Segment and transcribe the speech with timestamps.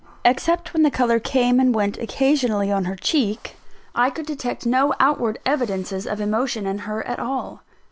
[0.25, 3.55] Except when the colour came and went occasionally on her cheek,
[3.93, 7.61] I could detect no outward evidences of emotion in her at all.